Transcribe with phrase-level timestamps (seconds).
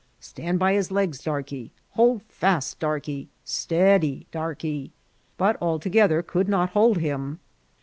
[0.19, 1.19] "Stand by his legs.
[1.21, 2.79] Darkey !""Hold fast.
[2.79, 4.89] Darkey !'*'^ Steady, Darkey!"
[5.37, 7.39] but all together could not hold him.